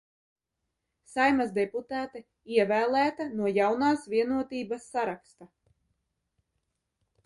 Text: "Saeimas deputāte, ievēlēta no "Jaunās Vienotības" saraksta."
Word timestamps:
"Saeimas 1.13 1.51
deputāte, 1.57 2.23
ievēlēta 2.57 3.29
no 3.37 3.53
"Jaunās 3.61 4.11
Vienotības" 4.17 4.93
saraksta." 4.99 5.53